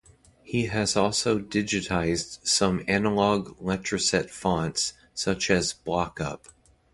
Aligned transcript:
He 0.41 0.65
has 0.65 0.97
also 0.97 1.37
digitised 1.37 2.43
some 2.47 2.83
analog 2.87 3.55
Letraset 3.59 4.31
fonts 4.31 4.93
such 5.13 5.51
as 5.51 5.73
Block-Up. 5.73 6.47